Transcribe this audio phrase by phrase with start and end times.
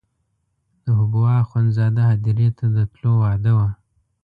[0.83, 3.67] د حبوا اخندزاده هدیرې ته د تلو وعده وه.